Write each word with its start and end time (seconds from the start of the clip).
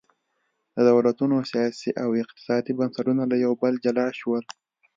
د 0.75 0.77
دولتونو 0.89 1.35
سیاسي 1.51 1.89
او 2.03 2.09
اقتصادي 2.23 2.71
بنسټونه 2.79 3.23
له 3.31 3.35
یو 3.45 3.53
بل 3.61 3.73
جلا 3.85 4.07
شول. 4.19 4.43